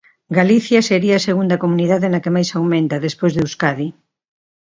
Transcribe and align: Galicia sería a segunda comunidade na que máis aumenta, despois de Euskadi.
Galicia 0.39 0.79
sería 0.89 1.15
a 1.17 1.25
segunda 1.27 1.61
comunidade 1.63 2.07
na 2.11 2.21
que 2.23 2.33
máis 2.35 2.49
aumenta, 2.57 3.03
despois 3.07 3.31
de 3.33 3.41
Euskadi. 3.45 3.87